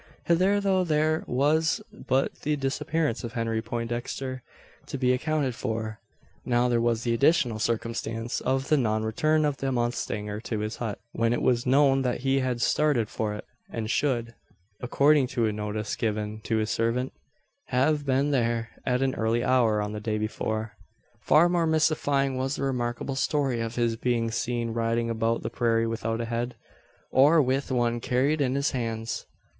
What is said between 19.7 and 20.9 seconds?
on the day before.